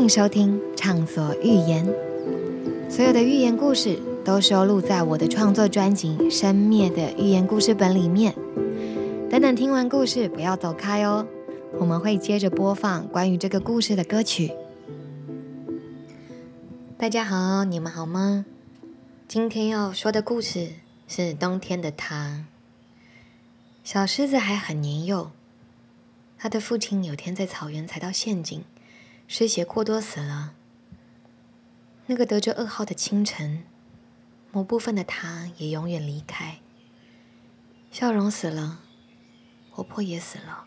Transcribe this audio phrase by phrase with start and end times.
[0.00, 1.86] 欢迎收听《畅所欲言》，
[2.90, 8.34] 所有的寓言故事都收录在我的创作专辑《生灭的寓言故事本》里面。
[9.28, 11.26] 等等，听完故事不要走开哦，
[11.78, 14.50] 我们会接着播放关于这个故事的歌曲。
[16.96, 18.46] 大家好，你们好吗？
[19.28, 20.70] 今天要说的故事
[21.08, 22.46] 是冬天的他。
[23.84, 25.30] 小狮子还很年幼，
[26.38, 28.64] 他的父亲有天在草原踩到陷阱。
[29.32, 30.54] 失血过多死了。
[32.06, 33.62] 那个得着噩耗的清晨，
[34.50, 36.58] 某部分的他也永远离开。
[37.92, 38.80] 笑容死了，
[39.70, 40.64] 活泼也死了。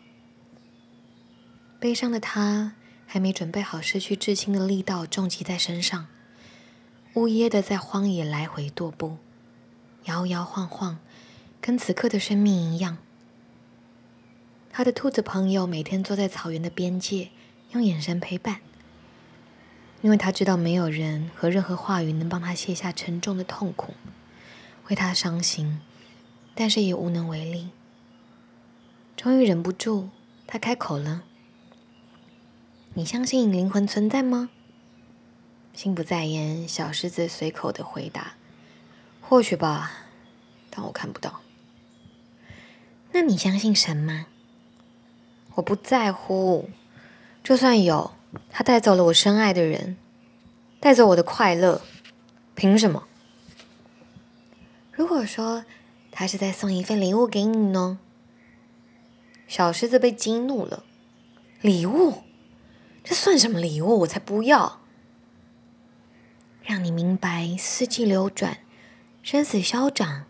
[1.78, 2.72] 悲伤的他
[3.06, 6.06] 还没准备好失去至亲的力道重击在身上，
[7.12, 9.18] 呜咽的在荒野来回踱步，
[10.04, 10.98] 摇摇晃晃，
[11.60, 12.96] 跟此刻的生命一样。
[14.70, 17.28] 他的兔子朋友每天坐在草原的边界。
[17.74, 18.60] 用眼神陪伴，
[20.00, 23.94] 因为他知道没有人和任何话语能帮他卸下沉重的痛苦，
[24.88, 25.80] 为他伤心，
[26.54, 27.70] 但是也无能为力。
[29.16, 30.10] 终于忍不住，
[30.46, 31.24] 他开口了
[32.94, 34.50] ：“你相信灵魂存在吗？”
[35.74, 38.34] 心不在焉，小狮子随口的回答
[39.20, 39.90] ：“或许吧，
[40.70, 41.40] 但我看不到。”
[43.10, 44.26] 那你相信神吗？
[45.56, 46.70] 我不在乎。
[47.44, 48.12] 就算有，
[48.48, 49.98] 他带走了我深爱的人，
[50.80, 51.82] 带走我的快乐，
[52.54, 53.06] 凭什么？
[54.90, 55.66] 如果说
[56.10, 57.98] 他是在送一份礼物给你呢？
[59.46, 60.84] 小狮子被激怒了，
[61.60, 62.22] 礼物？
[63.04, 64.00] 这算什么礼物？
[64.00, 64.80] 我才不要！
[66.62, 68.60] 让你明白四季流转，
[69.22, 70.24] 生死消长，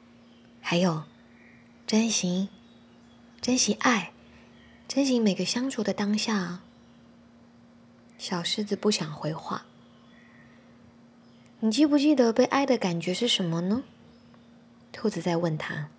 [0.60, 1.04] 还有
[1.86, 2.48] 珍惜，
[3.40, 4.10] 珍惜爱，
[4.88, 6.63] 珍惜每个相处的当下。
[8.24, 9.66] 小狮子不想回话。
[11.60, 13.82] 你记不记得被爱的感觉是什么呢？
[14.92, 15.90] 兔子在问他。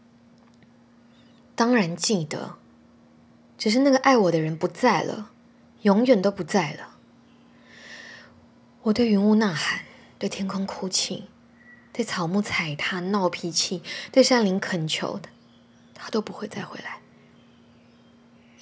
[1.53, 2.55] 当然记得，
[3.59, 5.29] 只是那个爱我的人不在了，
[5.83, 6.95] 永远都不在了。
[8.81, 9.85] 我对云雾呐喊，
[10.17, 11.25] 对天空哭泣，
[11.93, 15.29] 对草木踩踏闹脾气，对山林恳求的，
[15.93, 17.01] 他都不会再回来，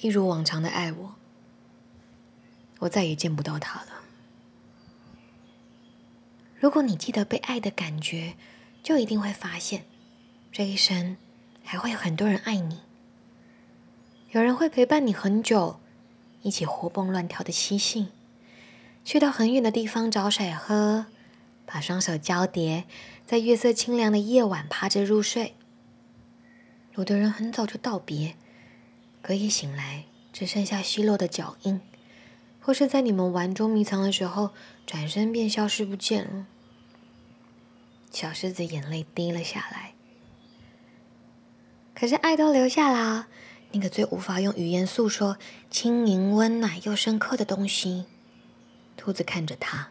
[0.00, 1.14] 一如往常的爱我。
[2.84, 4.02] 我再也见不到他了。
[6.58, 8.34] 如果你记得被爱的感觉，
[8.82, 9.84] 就一定会发现，
[10.52, 11.16] 这一生
[11.62, 12.80] 还会有很多人爱你。
[14.32, 15.80] 有人会陪伴你很久，
[16.42, 18.08] 一起活蹦乱跳的嬉戏，
[19.04, 21.06] 去到很远的地方找水喝，
[21.64, 22.84] 把双手交叠，
[23.26, 25.54] 在月色清凉的夜晚趴着入睡。
[26.96, 28.36] 有的人很早就道别，
[29.22, 31.80] 隔夜醒来，只剩下稀落的脚印。
[32.64, 34.52] 或是在你们玩捉迷藏的时候，
[34.86, 36.46] 转身便消失不见了。
[38.10, 39.92] 小狮子眼泪滴了下来。
[41.94, 43.28] 可是爱都留下啦，
[43.72, 45.36] 那个最无法用语言诉说、
[45.70, 48.06] 轻盈、温暖又深刻的东西。
[48.96, 49.90] 兔子看着他，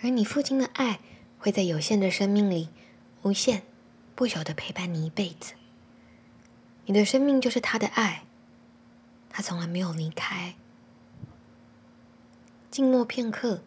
[0.00, 1.00] 而你父亲的爱
[1.38, 2.70] 会在有限的生命里，
[3.24, 3.64] 无限、
[4.14, 5.52] 不朽的陪伴你一辈子。
[6.86, 8.24] 你的生命就是他的爱，
[9.28, 10.54] 他从来没有离开。
[12.78, 13.60] 静默片刻，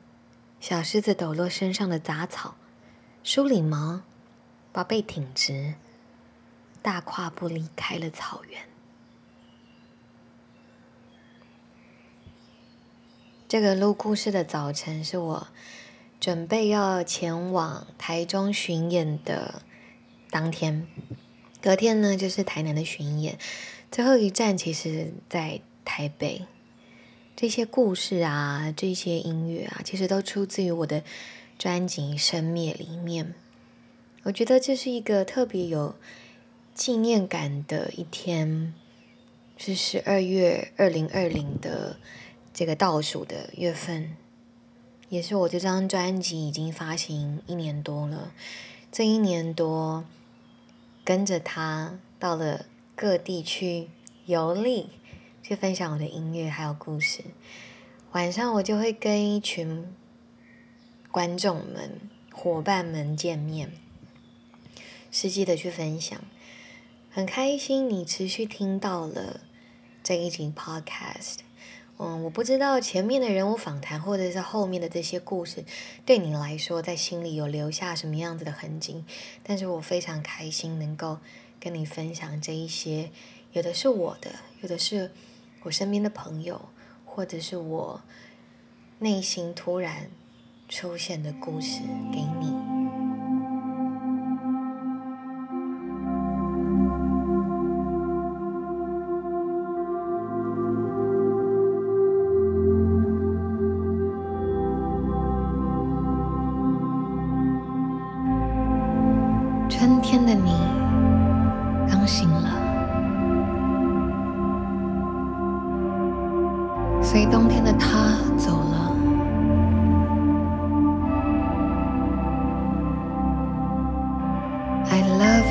[0.62, 2.56] 小狮子抖落身上的杂草，
[3.26, 4.04] 梳理毛，
[4.72, 5.74] 把背挺直，
[6.82, 8.62] 大跨步离开了草原。
[13.50, 15.48] 这个录故事的早晨是我
[16.22, 19.62] 准备要前往台中巡演的
[20.30, 20.88] 当天，
[21.62, 23.38] 隔天呢就是台南的巡演，
[23.92, 26.48] 最后一站其实在台北。
[27.42, 31.02] 这些故事啊，这些音乐啊，其实都出自于我的
[31.58, 33.34] 专辑《生灭》里面。
[34.22, 35.96] 我觉得这是一个特别有
[36.76, 38.76] 纪念感的一天，
[39.58, 41.98] 是十二月二零二零的
[42.54, 44.16] 这个倒数的月份，
[45.10, 48.34] 也是我这张专辑已经发行一年多了。
[48.92, 50.06] 这一年多，
[51.04, 53.88] 跟着他到了各地去
[54.28, 54.90] 游历。
[55.44, 57.24] 去分享我的音乐还有故事，
[58.12, 59.92] 晚上我就会跟一群
[61.10, 62.00] 观众们、
[62.32, 63.72] 伙伴们见面，
[65.12, 66.22] 实际的去分享，
[67.10, 69.42] 很开心你持续听到了
[70.04, 71.38] 这一集 Podcast。
[71.98, 75.66] 嗯，我不知道前面的人物访谈或者是后面的这些故事，
[76.06, 79.04] 对你来说在心里有留下什么样子的痕迹，
[79.44, 81.18] 但是我非常开心能够
[81.60, 83.12] 跟你分享这一些，
[83.54, 85.10] 有的是我的，有的是。
[85.64, 86.70] 我身边的朋友，
[87.06, 88.02] 或者是我
[89.00, 90.10] 内心突然
[90.68, 91.82] 出现的故事
[92.12, 92.71] 给你。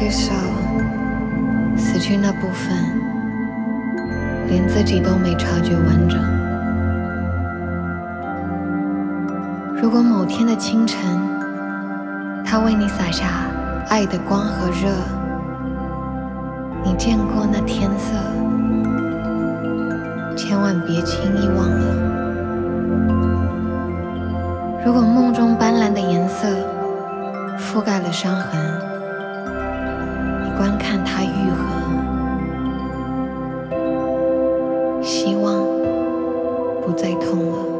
[0.01, 0.33] 至少
[1.77, 2.75] 死去那部分，
[4.49, 6.19] 连自己都没察觉完整。
[9.77, 10.99] 如果某天的清晨，
[12.43, 13.27] 他为你洒下。
[13.91, 14.89] 爱的光和热，
[16.85, 18.15] 你见过那天色，
[20.37, 21.85] 千万别轻易忘了。
[24.87, 26.47] 如果梦中斑斓的颜色
[27.59, 28.61] 覆盖了伤痕，
[30.61, 31.65] 观看它愈合，
[35.03, 35.65] 希望
[36.85, 37.80] 不再痛了。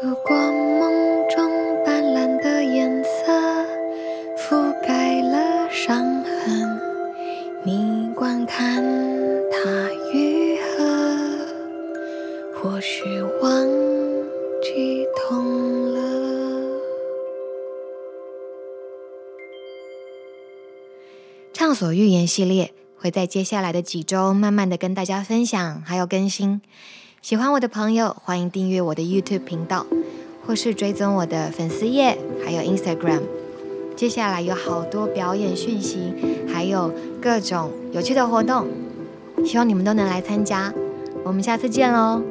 [0.00, 1.50] 如果梦中
[1.84, 3.08] 斑斓的颜色
[4.36, 6.78] 覆盖了伤痕，
[7.64, 8.80] 你观看
[9.50, 10.84] 它愈合，
[12.54, 13.02] 或许
[13.42, 13.66] 忘
[14.62, 16.00] 记痛了。
[21.52, 26.62] 畅所欲言系列会在接下来的几周慢慢的跟大家分享，还有更新。
[27.20, 29.84] 喜欢我的朋友，欢迎订阅我的 YouTube 频道，
[30.46, 33.22] 或是追踪我的粉丝页，还有 Instagram。
[33.96, 36.14] 接下来有好多表演讯息，
[36.46, 38.68] 还有各种有趣的活动，
[39.44, 40.72] 希望你们都能来参加。
[41.24, 42.22] 我们下次见喽！